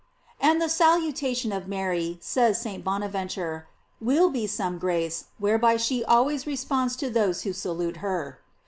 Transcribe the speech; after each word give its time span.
f 0.41 0.49
And 0.49 0.59
the 0.59 0.67
salutation 0.67 1.51
of 1.51 1.67
Mary, 1.67 2.17
says 2.21 2.59
St. 2.59 2.83
Bonaventure, 2.83 3.67
will 3.99 4.31
be 4.31 4.47
some 4.47 4.79
grace, 4.79 5.25
whereby 5.37 5.77
she 5.77 6.03
always 6.03 6.47
responds 6.47 6.95
to 6.95 7.09
those 7.11 7.43
who 7.43 7.53
salute 7.53 7.97
her. 7.97 8.39